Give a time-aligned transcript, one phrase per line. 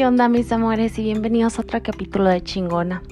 [0.00, 0.98] ¿qué onda mis amores?
[0.98, 3.02] Y bienvenidos a otro capítulo de Chingona.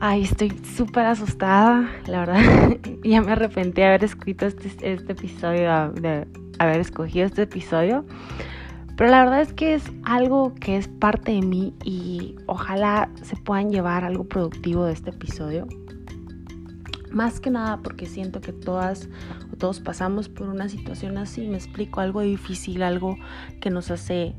[0.00, 2.76] Ay, estoy súper asustada, la verdad.
[3.04, 6.26] ya me arrepentí de haber escrito este, este episodio, de
[6.58, 8.04] haber escogido este episodio.
[8.96, 13.36] Pero la verdad es que es algo que es parte de mí y ojalá se
[13.36, 15.68] puedan llevar algo productivo de este episodio.
[17.12, 19.08] Más que nada porque siento que todas
[19.52, 23.16] o todos pasamos por una situación así, me explico, algo difícil, algo
[23.60, 24.34] que nos hace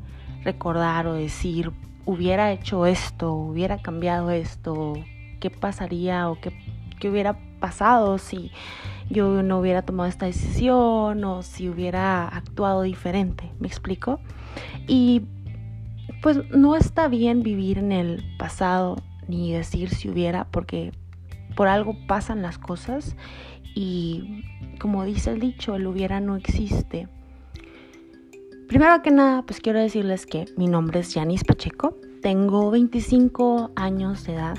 [0.47, 1.71] recordar o decir,
[2.05, 4.93] hubiera hecho esto, hubiera cambiado esto,
[5.41, 6.53] qué pasaría o qué,
[6.99, 8.51] qué hubiera pasado si
[9.09, 14.20] yo no hubiera tomado esta decisión o si hubiera actuado diferente, ¿me explico?
[14.87, 15.23] Y
[16.21, 18.95] pues no está bien vivir en el pasado
[19.27, 20.93] ni decir si hubiera, porque
[21.57, 23.17] por algo pasan las cosas
[23.75, 24.43] y
[24.79, 27.09] como dice el dicho, el hubiera no existe.
[28.67, 34.26] Primero que nada, pues quiero decirles que mi nombre es Yanis Pacheco, tengo 25 años
[34.26, 34.57] de edad.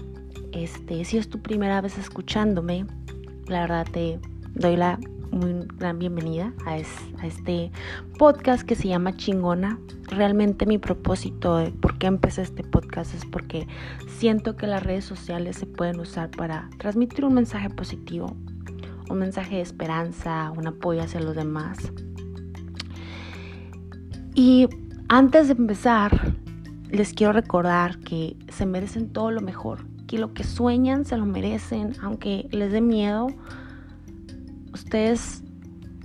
[0.53, 2.87] Este, si es tu primera vez escuchándome,
[3.49, 4.19] la verdad te
[4.55, 4.99] doy la
[5.31, 7.71] muy gran bienvenida a, a, este
[8.19, 9.79] podcast que se llama Chingona.
[10.05, 13.69] Realmente mi propósito de por qué empecé este podcast es porque
[14.07, 18.35] siento que las redes sociales se pueden usar para transmitir un mensaje positivo,
[19.11, 21.77] un mensaje de esperanza, un apoyo hacia los demás.
[24.41, 24.69] Y
[25.09, 26.37] antes de empezar,
[26.89, 31.27] les quiero recordar que se merecen todo lo mejor, que lo que sueñan se lo
[31.27, 33.27] merecen, aunque les dé miedo
[34.73, 35.43] Ustedes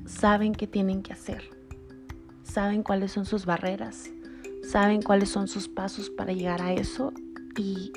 [0.08, 1.44] saben qué tienen que hacer,
[2.42, 4.10] saben cuáles son sus barreras,
[4.64, 7.14] saben cuáles son sus pasos para llegar a eso
[7.56, 7.92] y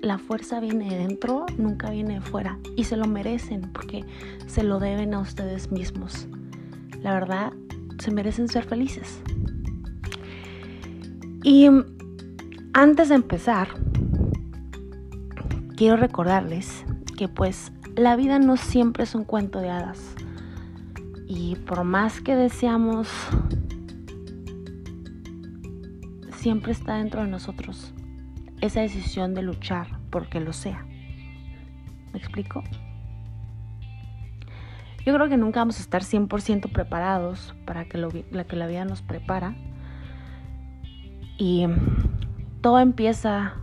[0.00, 4.06] la fuerza viene de dentro, nunca viene de fuera y se lo merecen porque
[4.46, 6.28] se lo deben a ustedes mismos.
[7.02, 7.52] La verdad,
[7.98, 9.20] se merecen ser felices.
[11.42, 11.68] Y
[12.72, 13.68] antes de empezar,
[15.76, 16.84] quiero recordarles
[17.16, 20.14] que pues la vida no siempre es un cuento de hadas.
[21.26, 23.08] Y por más que deseamos,
[26.36, 27.92] siempre está dentro de nosotros
[28.60, 30.86] esa decisión de luchar porque lo sea.
[32.12, 32.62] ¿Me explico?
[35.04, 38.68] Yo creo que nunca vamos a estar 100% preparados para que, lo, la, que la
[38.68, 39.56] vida nos prepara.
[41.44, 41.66] Y
[42.60, 43.54] todo empieza,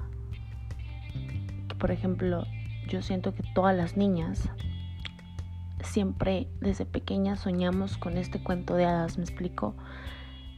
[1.79, 2.43] por ejemplo,
[2.89, 4.49] yo siento que todas las niñas
[5.81, 9.75] siempre desde pequeña soñamos con este cuento de hadas, me explico,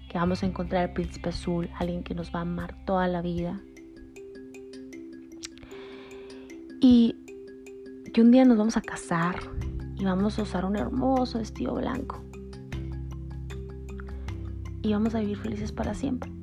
[0.10, 3.22] que vamos a encontrar al príncipe azul, alguien que nos va a amar toda la
[3.22, 3.62] vida.
[6.82, 7.18] Y
[8.16, 9.36] que un día nos vamos a casar
[9.96, 12.24] y vamos a usar un hermoso vestido blanco.
[14.82, 16.41] Y vamos a vivir felices para siempre.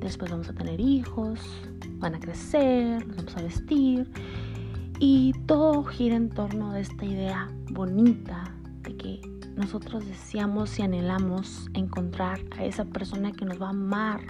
[0.00, 1.40] Después vamos a tener hijos,
[1.98, 4.10] van a crecer, nos vamos a vestir
[5.00, 9.20] y todo gira en torno de esta idea bonita de que
[9.56, 14.20] nosotros deseamos y anhelamos encontrar a esa persona que nos va a amar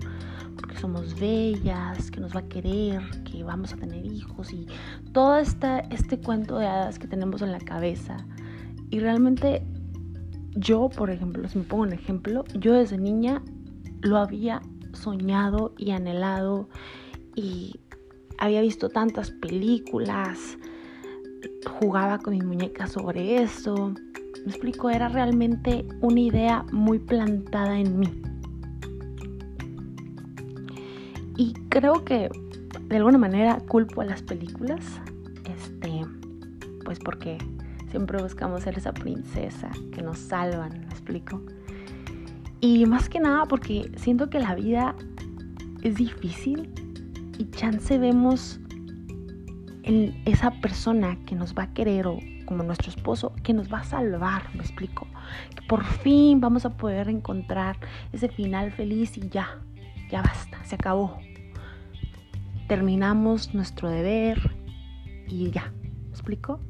[0.56, 4.66] porque somos bellas, que nos va a querer, que vamos a tener hijos y
[5.12, 8.16] todo esta, este cuento de hadas que tenemos en la cabeza.
[8.90, 9.62] Y realmente
[10.56, 13.42] yo, por ejemplo, si me pongo un ejemplo, yo desde niña
[14.00, 14.60] lo había
[14.93, 16.69] soñado y anhelado
[17.34, 17.78] y
[18.38, 20.59] había visto tantas películas,
[21.81, 23.93] jugaba con mi muñeca sobre eso.
[24.44, 28.22] Me explico, era realmente una idea muy plantada en mí.
[31.37, 32.31] Y creo que
[32.88, 34.84] de alguna manera culpo a las películas,
[35.44, 36.04] este,
[36.84, 37.38] pues porque
[37.91, 41.41] siempre buscamos ser esa princesa que nos salvan, me explico.
[42.60, 44.94] Y más que nada porque siento que la vida
[45.82, 46.72] es difícil
[47.38, 48.58] y chance vemos
[49.84, 53.78] en esa persona que nos va a querer o como nuestro esposo que nos va
[53.80, 55.06] a salvar, me explico.
[55.54, 57.77] Que por fin vamos a poder encontrar
[58.12, 59.60] ese final feliz y ya,
[60.10, 61.18] ya basta, se acabó.
[62.66, 64.56] Terminamos nuestro deber
[65.28, 65.72] y ya,
[66.06, 66.60] ¿me explico?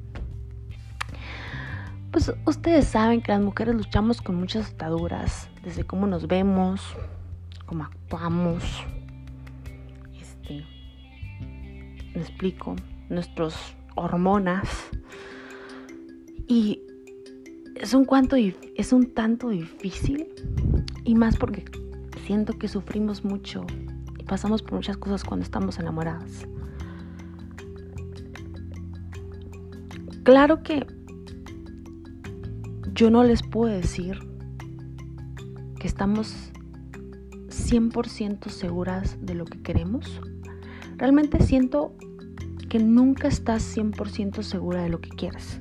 [2.19, 6.83] Pues ustedes saben que las mujeres luchamos con muchas ataduras, desde cómo nos vemos,
[7.65, 8.65] cómo actuamos,
[10.21, 10.65] este,
[12.13, 12.75] me explico,
[13.09, 13.55] nuestras
[13.95, 14.69] hormonas.
[16.49, 16.83] Y
[17.77, 18.05] es un,
[18.75, 20.27] es un tanto difícil
[21.05, 21.67] y más porque
[22.27, 23.65] siento que sufrimos mucho
[24.19, 26.49] y pasamos por muchas cosas cuando estamos enamoradas.
[30.25, 30.98] Claro que
[32.99, 34.19] yo no les puedo decir
[35.79, 36.51] que estamos
[37.47, 40.21] 100% seguras de lo que queremos?
[40.97, 41.95] Realmente siento
[42.69, 45.61] que nunca estás 100% segura de lo que quieres.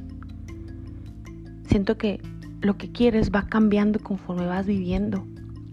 [1.67, 2.19] Siento que
[2.61, 5.23] lo que quieres va cambiando conforme vas viviendo,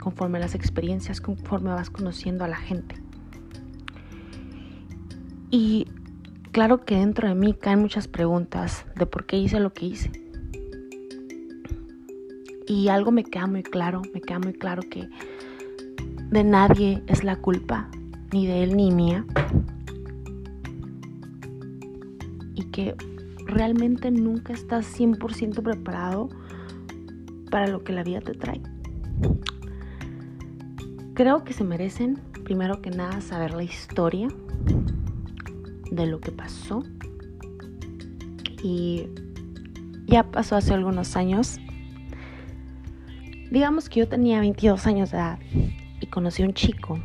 [0.02, 2.96] conforme las experiencias, conforme vas conociendo a la gente.
[5.50, 5.86] Y
[6.52, 10.23] claro que dentro de mí caen muchas preguntas de por qué hice lo que hice.
[12.66, 15.08] Y algo me queda muy claro, me queda muy claro que
[16.30, 17.88] de nadie es la culpa,
[18.32, 19.24] ni de él ni mía.
[22.54, 22.94] Y que
[23.46, 26.28] realmente nunca estás 100% preparado
[27.50, 28.60] para lo que la vida te trae.
[31.14, 34.28] Creo que se merecen, primero que nada, saber la historia
[35.92, 36.82] de lo que pasó.
[38.62, 39.06] Y
[40.06, 41.60] ya pasó hace algunos años.
[43.54, 45.38] Digamos que yo tenía 22 años de edad
[46.00, 46.98] y conocí a un chico.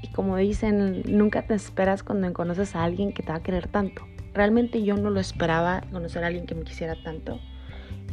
[0.00, 3.68] Y como dicen, nunca te esperas cuando conoces a alguien que te va a querer
[3.68, 4.06] tanto.
[4.32, 7.38] Realmente yo no lo esperaba conocer a alguien que me quisiera tanto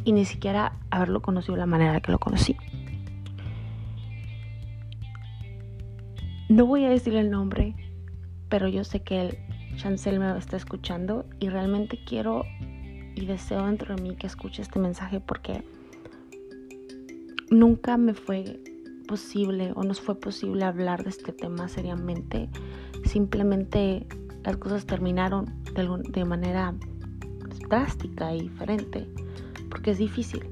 [0.04, 2.58] y ni siquiera haberlo conocido de la manera que lo conocí.
[6.50, 7.76] No voy a decir el nombre,
[8.50, 9.38] pero yo sé que el
[9.78, 12.44] Chancel me está escuchando y realmente quiero
[13.16, 15.64] y deseo dentro de mí que escuche este mensaje porque
[17.52, 18.62] nunca me fue
[19.08, 22.50] posible o nos fue posible hablar de este tema seriamente.
[23.06, 24.06] Simplemente
[24.44, 26.74] las cosas terminaron de, manera
[27.70, 29.08] drástica y diferente
[29.70, 30.44] porque es difícil,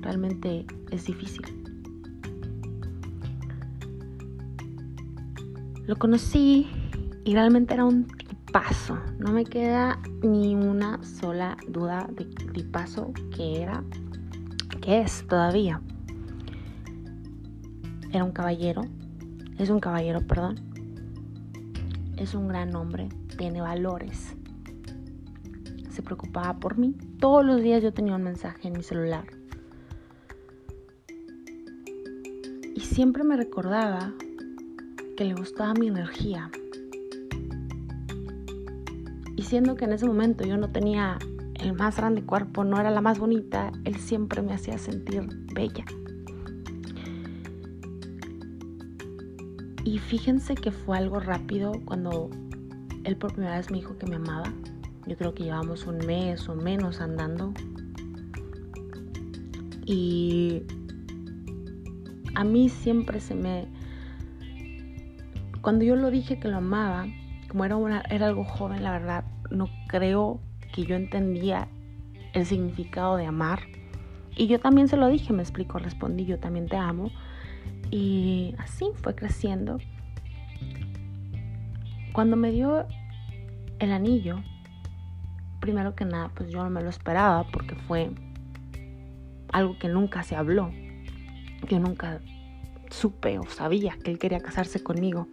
[0.00, 1.44] realmente es difícil.
[5.86, 6.66] Lo conocí
[7.24, 8.98] y realmente era un tipazo.
[9.18, 13.82] No me queda ni una sola duda de tipazo que era,
[14.82, 15.80] que es todavía.
[18.10, 18.82] Era un caballero,
[19.58, 20.56] es un caballero, perdón.
[22.16, 24.34] Es un gran hombre, tiene valores.
[25.90, 26.94] Se preocupaba por mí.
[27.20, 29.26] Todos los días yo tenía un mensaje en mi celular.
[32.74, 34.12] Y siempre me recordaba
[35.16, 36.50] que le gustaba mi energía.
[39.36, 41.18] Y siendo que en ese momento yo no tenía
[41.54, 45.84] el más grande cuerpo, no era la más bonita, él siempre me hacía sentir bella.
[49.88, 52.28] Y fíjense que fue algo rápido cuando
[53.04, 54.52] él por primera vez me dijo que me amaba.
[55.06, 57.54] Yo creo que llevamos un mes o menos andando.
[59.86, 60.64] Y
[62.34, 63.66] a mí siempre se me
[65.62, 67.06] cuando yo lo dije que lo amaba,
[67.48, 70.38] como era, una, era algo joven, la verdad, no creo
[70.74, 71.66] que yo entendía
[72.34, 73.60] el significado de amar.
[74.36, 77.10] Y yo también se lo dije, me explico, respondí, yo también te amo.
[77.90, 79.78] Y así fue creciendo.
[82.12, 82.86] Cuando me dio
[83.78, 84.42] el anillo,
[85.60, 88.10] primero que nada, pues yo no me lo esperaba porque fue
[89.52, 90.70] algo que nunca se habló.
[91.68, 92.20] Yo nunca
[92.90, 95.28] supe o sabía que él quería casarse conmigo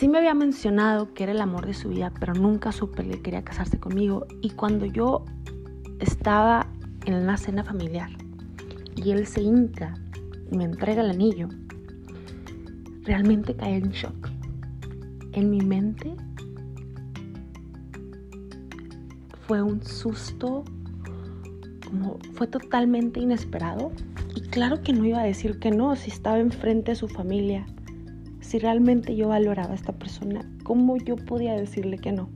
[0.00, 3.20] sí me había mencionado que era el amor de su vida, pero nunca supe que
[3.20, 4.26] quería casarse conmigo.
[4.40, 5.26] Y cuando yo
[5.98, 6.66] estaba
[7.04, 8.08] en una cena familiar
[9.02, 9.94] y él se hinca
[10.50, 11.48] y me entrega el anillo,
[13.02, 14.28] realmente caí en shock.
[15.32, 16.14] En mi mente
[19.46, 20.64] fue un susto,
[21.86, 23.92] como fue totalmente inesperado.
[24.34, 27.66] Y claro que no iba a decir que no, si estaba enfrente de su familia
[28.50, 32.28] si realmente yo valoraba a esta persona, ¿cómo yo podía decirle que no?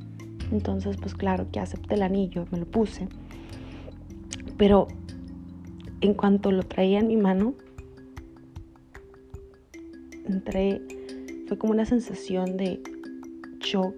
[0.53, 3.09] Entonces, pues claro que acepté el anillo, me lo puse.
[4.57, 4.87] Pero
[6.05, 7.55] en cuanto lo traía en mi mano,
[10.27, 10.83] entré,
[11.49, 12.83] fue como una sensación de
[13.61, 13.95] shock,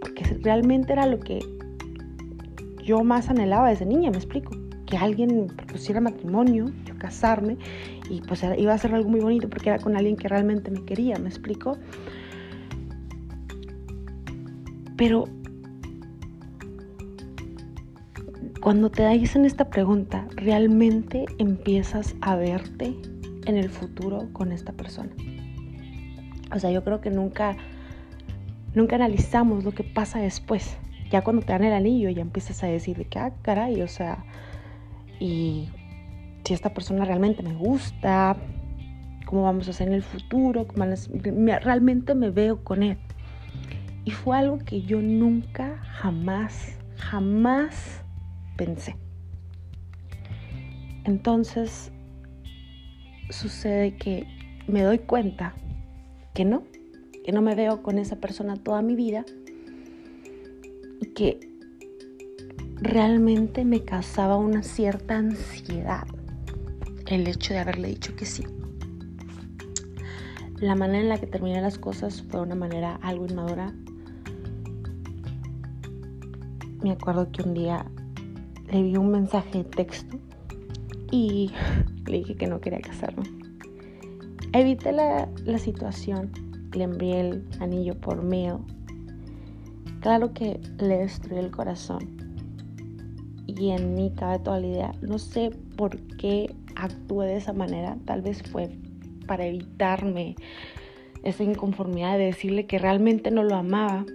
[0.00, 1.38] porque realmente era lo que
[2.82, 4.52] yo más anhelaba desde niña, me explico,
[4.86, 7.58] que alguien me propusiera matrimonio, yo casarme
[8.08, 10.82] y pues iba a ser algo muy bonito porque era con alguien que realmente me
[10.86, 11.76] quería, ¿me explico?
[14.96, 15.24] Pero
[18.62, 22.94] cuando te dicen esta pregunta, realmente empiezas a verte
[23.44, 25.10] en el futuro con esta persona.
[26.54, 27.56] O sea, yo creo que nunca,
[28.72, 30.76] nunca analizamos lo que pasa después.
[31.10, 33.88] Ya cuando te dan el anillo, ya empiezas a decir de que, ah, caray, o
[33.88, 34.24] sea,
[35.18, 35.68] y
[36.44, 38.36] si esta persona realmente me gusta,
[39.26, 40.68] cómo vamos a hacer en el futuro,
[41.62, 42.98] realmente me veo con él.
[44.04, 48.01] Y fue algo que yo nunca, jamás, jamás
[48.56, 48.96] pensé.
[51.04, 51.90] Entonces,
[53.30, 54.26] sucede que
[54.68, 55.54] me doy cuenta
[56.34, 56.62] que no,
[57.24, 59.24] que no me veo con esa persona toda mi vida
[61.00, 61.40] y que
[62.76, 66.06] realmente me causaba una cierta ansiedad
[67.14, 68.44] el hecho de haberle dicho que sí.
[70.60, 73.74] La manera en la que terminé las cosas fue una manera algo inmadura.
[76.82, 77.84] Me acuerdo que un día
[78.72, 80.16] le vi un mensaje de texto
[81.10, 81.50] y
[82.06, 83.24] le dije que no quería casarme.
[84.54, 86.32] Evité la, la situación,
[86.72, 88.54] le envié el anillo por mail.
[90.00, 92.16] Claro que le destruyó el corazón.
[93.46, 94.92] Y en mí cabe toda la idea.
[95.02, 97.98] No sé por qué actué de esa manera.
[98.06, 98.70] Tal vez fue
[99.26, 100.34] para evitarme
[101.22, 104.06] esa inconformidad de decirle que realmente no lo amaba.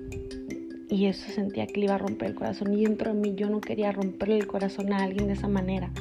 [0.89, 2.73] Y eso sentía que le iba a romper el corazón.
[2.73, 5.91] Y dentro de mí yo no quería romperle el corazón a alguien de esa manera.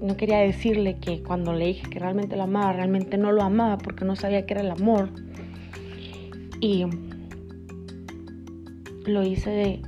[0.00, 3.78] No quería decirle que cuando le dije que realmente lo amaba, realmente no lo amaba
[3.78, 5.08] porque no sabía que era el amor.
[6.60, 6.86] Y
[9.04, 9.82] lo hice de,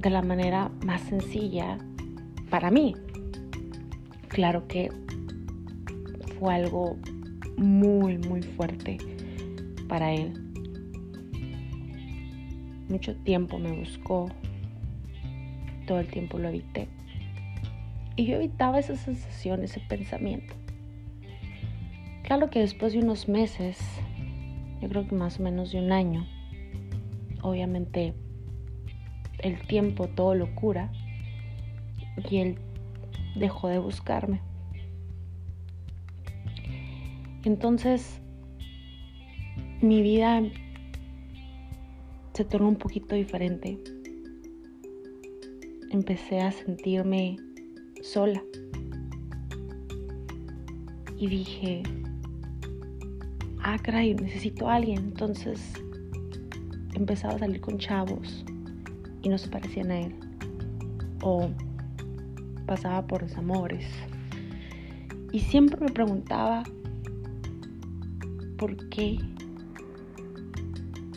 [0.00, 1.78] de la manera más sencilla
[2.48, 2.94] para mí.
[4.28, 4.90] Claro que
[6.38, 6.96] fue algo
[7.56, 8.98] muy, muy fuerte
[9.88, 10.47] para él.
[12.88, 14.30] Mucho tiempo me buscó,
[15.86, 16.88] todo el tiempo lo evité.
[18.16, 20.54] Y yo evitaba esa sensación, ese pensamiento.
[22.22, 23.78] Claro que después de unos meses,
[24.80, 26.26] yo creo que más o menos de un año,
[27.42, 28.14] obviamente
[29.38, 30.90] el tiempo todo lo cura
[32.30, 32.58] y él
[33.36, 34.40] dejó de buscarme.
[37.44, 38.20] Entonces,
[39.80, 40.42] mi vida
[42.38, 43.82] se tornó un poquito diferente.
[45.90, 47.36] Empecé a sentirme
[48.00, 48.40] sola.
[51.16, 51.82] Y dije,
[53.64, 54.98] ah, caray, necesito a alguien.
[54.98, 55.72] Entonces
[56.94, 58.44] empezaba a salir con chavos
[59.22, 60.14] y no se parecían a él.
[61.24, 61.50] O
[62.66, 63.84] pasaba por desamores.
[65.32, 66.62] Y siempre me preguntaba
[68.58, 69.18] por qué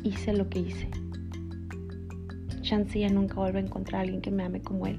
[0.03, 1.00] hice lo que hice.
[2.71, 4.97] Chance ya nunca vuelve a encontrar a alguien que me ame como él,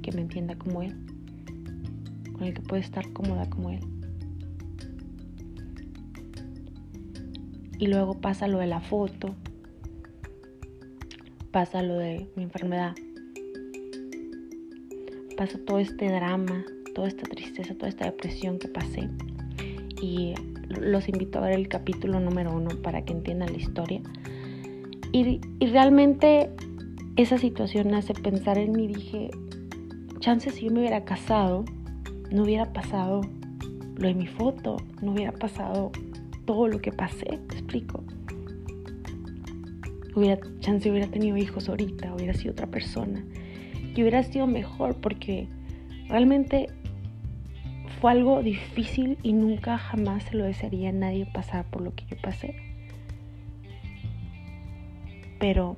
[0.00, 0.96] que me entienda como él,
[2.32, 3.80] con el que pueda estar cómoda como él.
[7.78, 9.34] Y luego pasa lo de la foto,
[11.50, 12.94] pasa lo de mi enfermedad,
[15.36, 19.10] pasa todo este drama, toda esta tristeza, toda esta depresión que pasé.
[20.00, 20.32] Y
[20.70, 24.00] los invito a ver el capítulo número uno para que entiendan la historia.
[25.12, 26.50] Y, realmente
[27.16, 28.86] esa situación hace pensar en mí.
[28.86, 29.30] Dije,
[30.20, 31.64] chance si yo me hubiera casado,
[32.30, 33.22] no hubiera pasado
[33.96, 35.92] lo de mi foto, no hubiera pasado
[36.46, 38.02] todo lo que pasé, te explico.
[40.14, 43.24] Hubiera, chance hubiera tenido hijos ahorita, hubiera sido otra persona.
[43.94, 45.48] Y hubiera sido mejor porque
[46.08, 46.68] realmente
[48.00, 52.04] fue algo difícil y nunca jamás se lo desearía a nadie pasar por lo que
[52.06, 52.54] yo pasé.
[55.38, 55.76] Pero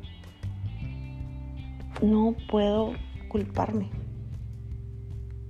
[2.03, 2.95] no puedo
[3.29, 3.89] culparme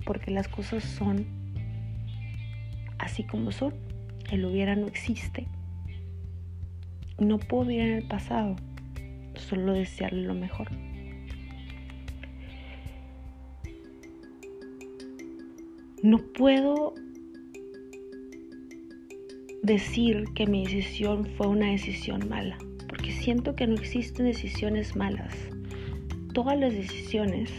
[0.05, 1.25] porque las cosas son
[2.99, 3.73] así como son.
[4.31, 5.47] El hubiera no existe.
[7.19, 8.55] No puedo vivir en el pasado,
[9.35, 10.69] solo desearle lo mejor.
[16.01, 16.93] No puedo
[19.61, 22.57] decir que mi decisión fue una decisión mala,
[22.89, 25.33] porque siento que no existen decisiones malas.
[26.33, 27.51] Todas las decisiones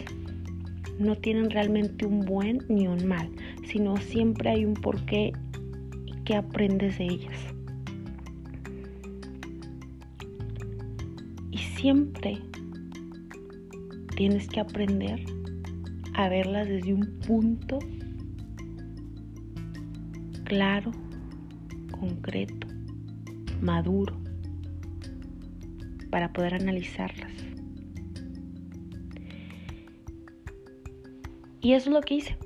[0.98, 3.30] no tienen realmente un buen ni un mal,
[3.68, 5.32] sino siempre hay un porqué
[6.06, 7.38] y que aprendes de ellas.
[11.52, 12.38] Y siempre
[14.16, 15.24] tienes que aprender
[16.14, 17.78] a verlas desde un punto
[20.44, 20.90] claro,
[21.92, 22.66] concreto,
[23.60, 24.16] maduro,
[26.10, 27.53] para poder analizarlas.
[31.64, 32.36] Y eso es lo que hice.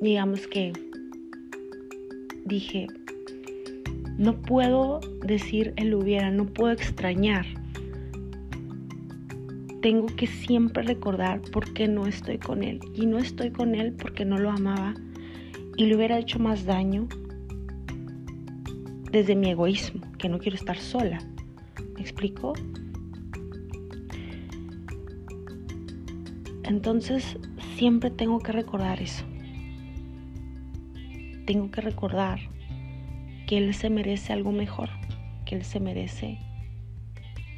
[0.00, 0.72] Digamos que
[2.44, 2.86] dije,
[4.16, 7.44] no puedo decir el hubiera, no puedo extrañar.
[9.82, 12.78] Tengo que siempre recordar por qué no estoy con él.
[12.94, 14.94] Y no estoy con él porque no lo amaba,
[15.76, 17.08] y le hubiera hecho más daño
[19.10, 21.18] desde mi egoísmo, que no quiero estar sola.
[21.96, 22.52] ¿Me explico?
[26.66, 27.38] Entonces
[27.76, 29.24] siempre tengo que recordar eso.
[31.46, 32.40] tengo que recordar
[33.46, 34.90] que él se merece algo mejor,
[35.46, 36.38] que él se merece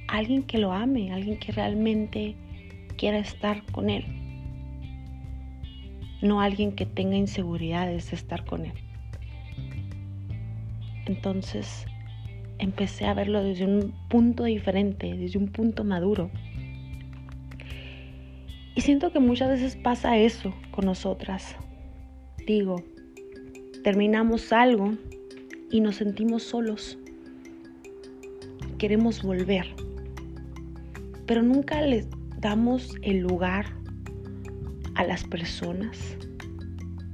[0.07, 2.37] alguien que lo ame, alguien que realmente
[2.97, 4.05] quiera estar con él,
[6.23, 8.73] no alguien que tenga inseguridades de estar con él.
[11.07, 11.87] Entonces
[12.59, 16.31] empecé a verlo desde un punto diferente, desde un punto maduro.
[18.79, 21.57] Y siento que muchas veces pasa eso con nosotras.
[22.47, 22.77] Digo,
[23.83, 24.93] terminamos algo
[25.69, 26.97] y nos sentimos solos.
[28.79, 29.67] Queremos volver.
[31.27, 32.07] Pero nunca les
[32.39, 33.67] damos el lugar
[34.95, 36.17] a las personas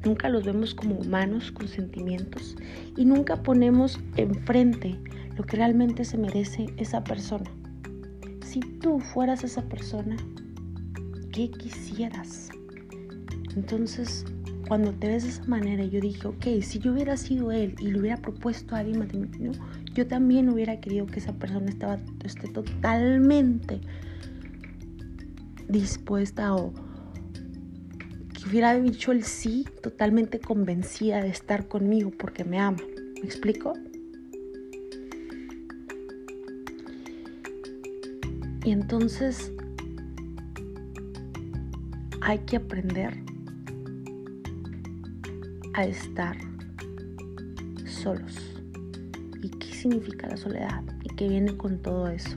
[0.05, 2.57] Nunca los vemos como humanos con sentimientos
[2.95, 5.01] y nunca ponemos enfrente
[5.35, 7.51] lo que realmente se merece esa persona.
[8.45, 10.17] Si tú fueras esa persona,
[11.35, 12.49] ¿qué quisieras?
[13.57, 14.25] Entonces,
[14.69, 17.91] cuando te ves de esa manera, yo dije, ok, si yo hubiera sido él y
[17.91, 19.51] le hubiera propuesto a alguien matrimonio,
[19.95, 23.81] yo también hubiera querido que esa persona estaba, esté totalmente
[25.69, 26.73] dispuesta o
[28.49, 32.79] hubiera dicho el sí totalmente convencida de estar conmigo porque me ama.
[33.21, 33.73] ¿Me explico?
[38.65, 39.53] Y entonces
[42.25, 43.15] hay que aprender
[45.75, 46.37] a estar
[47.85, 48.35] solos.
[49.43, 50.83] ¿Y qué significa la soledad?
[51.03, 52.37] ¿Y qué viene con todo eso?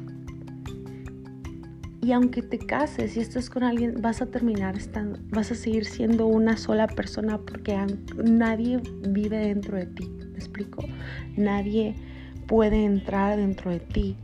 [2.01, 5.85] Y aunque te cases y estés con alguien, vas a terminar estando, vas a seguir
[5.85, 7.77] siendo una sola persona porque
[8.17, 10.09] nadie vive dentro de ti.
[10.31, 10.83] ¿Me explico?
[11.37, 11.95] Nadie
[12.45, 14.17] puede entrar dentro de ti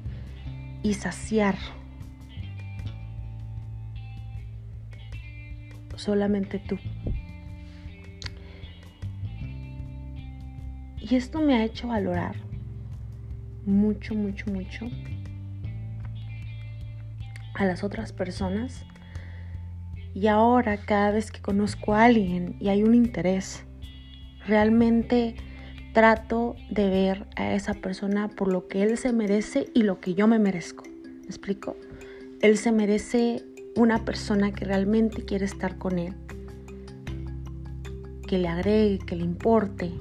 [0.83, 1.55] y saciar.
[6.03, 6.77] Solamente tú.
[10.99, 12.35] Y esto me ha hecho valorar
[13.65, 14.89] mucho, mucho, mucho
[17.53, 18.85] a las otras personas.
[20.13, 23.63] Y ahora cada vez que conozco a alguien y hay un interés,
[24.45, 25.35] realmente
[25.93, 30.15] trato de ver a esa persona por lo que él se merece y lo que
[30.15, 30.83] yo me merezco.
[30.83, 31.77] ¿Me explico?
[32.41, 36.13] Él se merece una persona que realmente quiere estar con él,
[38.27, 39.91] que le agregue, que le importe.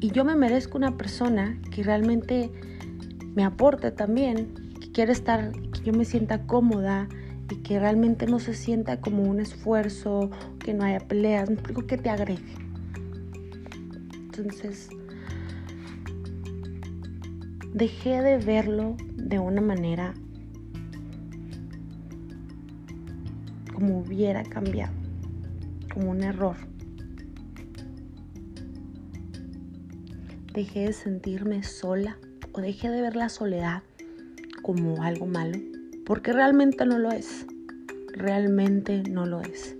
[0.00, 2.50] Y yo me merezco una persona que realmente
[3.34, 5.52] me aporte también, que quiere estar
[5.84, 7.08] yo me sienta cómoda
[7.50, 11.98] y que realmente no se sienta como un esfuerzo, que no haya peleas, me que
[11.98, 12.54] te agregue.
[14.14, 14.88] Entonces,
[17.74, 20.14] dejé de verlo de una manera
[23.84, 24.94] como hubiera cambiado,
[25.92, 26.56] como un error.
[30.54, 32.16] Dejé de sentirme sola
[32.52, 33.82] o dejé de ver la soledad
[34.62, 35.58] como algo malo
[36.06, 37.44] porque realmente no lo es,
[38.14, 39.76] realmente no lo es.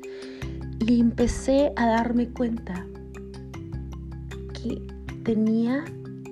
[0.87, 2.85] Y empecé a darme cuenta
[4.53, 4.83] que
[5.23, 5.83] tenía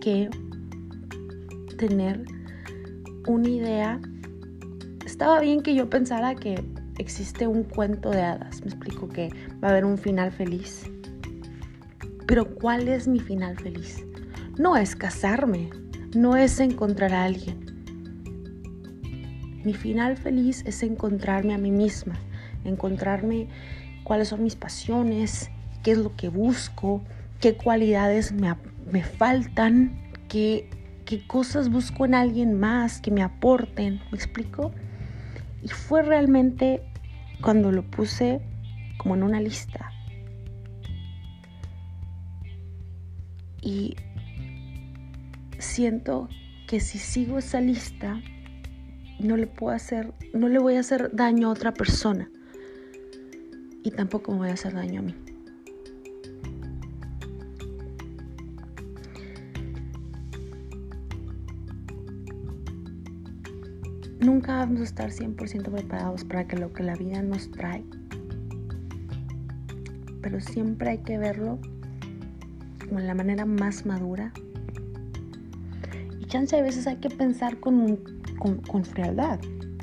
[0.03, 0.29] que
[1.79, 2.23] tener
[3.27, 3.99] una idea.
[5.07, 6.63] Estaba bien que yo pensara que
[6.99, 9.31] existe un cuento de hadas, me explico que
[9.63, 10.91] va a haber un final feliz.
[12.27, 14.05] Pero ¿cuál es mi final feliz?
[14.59, 15.71] No es casarme,
[16.15, 17.73] no es encontrar a alguien,
[19.65, 22.19] mi final feliz es encontrarme a mí misma,
[22.65, 23.47] encontrarme
[24.03, 25.51] cuáles son mis pasiones,
[25.85, 27.05] qué es lo que busco,
[27.41, 30.69] qué cualidades me, faltan, qué,
[31.05, 34.01] qué cosas busco en alguien más que me aporten.
[34.11, 34.73] ¿Me explico?
[35.63, 36.83] Y fue realmente
[37.41, 38.41] cuando lo puse
[38.99, 39.91] como en una lista.
[43.61, 43.97] Y
[45.59, 46.29] siento
[46.67, 48.21] que si sigo esa lista,
[49.21, 52.29] no le puedo hacer, no le voy a hacer daño a otra persona.
[53.85, 55.15] Y tampoco me voy a hacer daño a mí.
[64.33, 67.85] Nunca vamos a estar 100% preparados para que lo que la vida nos trae.
[70.23, 71.59] Pero siempre hay que verlo
[72.81, 74.33] como la manera más madura.
[76.19, 79.39] Y chance a veces hay que pensar con un con, frialdad,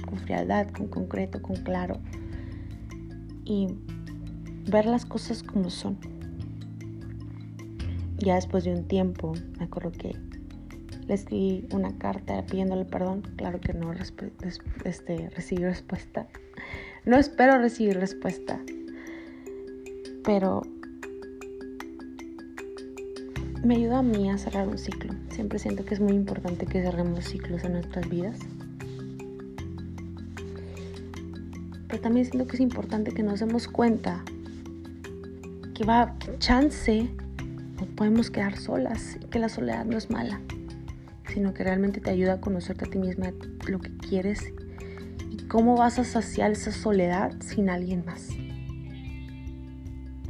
[0.07, 1.99] con frialdad, con concreto, con claro.
[3.45, 3.67] Y
[4.67, 5.95] ver las cosas como son.
[8.17, 10.28] Ya después de un tiempo, me acuerdo que
[11.09, 13.23] le escribí una carta pidiéndole perdón.
[13.35, 13.91] Claro que no
[14.85, 16.27] este, recibí respuesta.
[17.03, 18.59] No espero recibir respuesta.
[20.23, 20.61] Pero
[23.63, 25.15] me ayuda a mí a cerrar un ciclo.
[25.31, 28.37] Siempre siento que es muy importante que cerremos ciclos en nuestras vidas.
[31.87, 34.23] Pero también siento que es importante que nos demos cuenta
[35.73, 37.09] que va chance
[37.79, 40.39] nos podemos quedar solas y que la soledad no es mala,
[41.39, 43.31] sino que realmente te ayuda a conocerte a ti misma,
[43.65, 44.51] lo que quieres
[45.31, 48.27] y cómo vas a saciar esa soledad sin alguien más.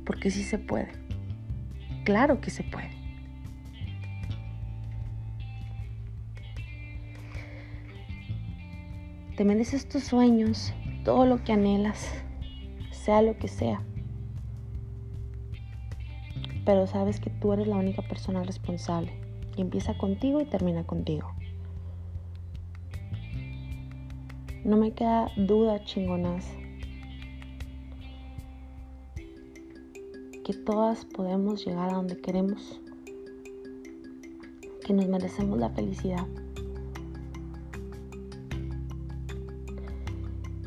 [0.06, 0.92] Porque sí se puede.
[2.04, 2.92] Claro que se puede.
[9.36, 12.08] Te mereces tus sueños, todo lo que anhelas,
[12.92, 13.82] sea lo que sea.
[16.68, 19.19] Pero sabes que tú eres la única persona responsable
[19.62, 21.32] empieza contigo y termina contigo.
[24.64, 26.46] No me queda duda, chingonas,
[30.44, 32.82] que todas podemos llegar a donde queremos,
[34.86, 36.26] que nos merecemos la felicidad.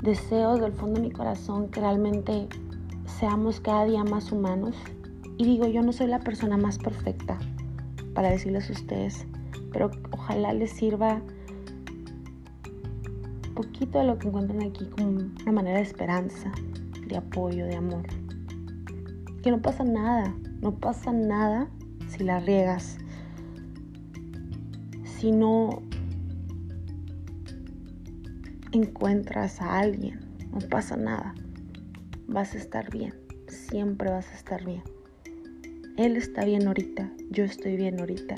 [0.02, 2.48] Deseo del fondo de mi corazón que realmente
[3.06, 4.74] seamos cada día más humanos.
[5.38, 7.38] Y digo, yo no soy la persona más perfecta
[8.14, 9.26] para decirles a ustedes,
[9.72, 11.22] pero ojalá les sirva
[13.54, 16.52] poquito de lo que encuentran aquí como una manera de esperanza,
[17.06, 18.06] de apoyo, de amor.
[19.42, 21.68] Que no pasa nada, no pasa nada
[22.08, 22.98] si la riegas,
[25.04, 25.82] si no
[28.72, 30.20] encuentras a alguien,
[30.52, 31.34] no pasa nada.
[32.28, 33.14] Vas a estar bien,
[33.48, 34.82] siempre vas a estar bien.
[35.98, 38.34] Él está bien ahorita, yo estoy bien ahorita.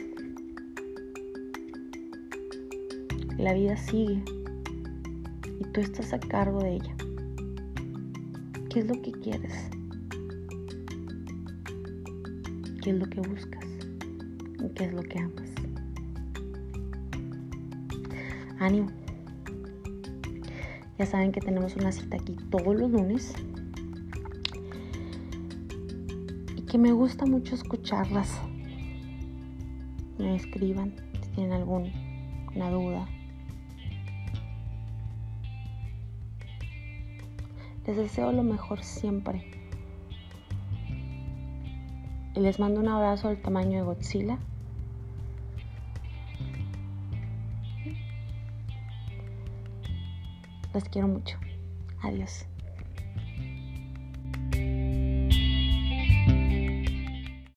[3.38, 4.20] La vida sigue
[5.60, 6.96] y tú estás a cargo de ella.
[8.70, 9.52] ¿Qué es lo que quieres?
[12.82, 13.64] ¿Qué es lo que buscas?
[14.58, 15.52] ¿Y qué es lo que amas?
[18.58, 18.90] Ánimo.
[20.98, 23.32] Ya saben que tenemos una cita aquí todos los lunes.
[26.74, 28.36] Que me gusta mucho escucharlas.
[30.18, 33.06] Me escriban si tienen alguna duda.
[37.86, 39.52] Les deseo lo mejor siempre.
[42.34, 44.36] Y les mando un abrazo del tamaño de Godzilla.
[50.72, 51.38] Los quiero mucho.
[52.02, 52.46] Adiós.